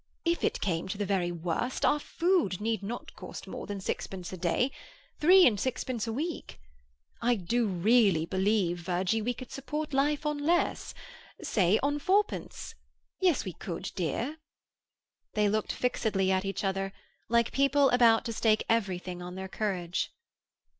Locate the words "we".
9.21-9.35, 13.45-13.53